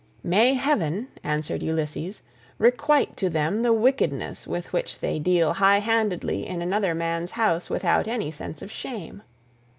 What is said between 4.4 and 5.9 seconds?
with which they deal high